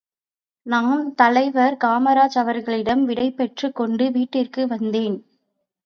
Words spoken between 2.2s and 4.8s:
அவர்களிடம் விடை பெற்றுக் கொண்டு வீட்டிற்கு